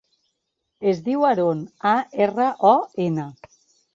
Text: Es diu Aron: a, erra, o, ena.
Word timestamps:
Es 0.91 1.01
diu 1.07 1.25
Aron: 1.33 1.61
a, 1.91 1.93
erra, 2.27 2.49
o, 2.73 2.75
ena. 3.09 3.29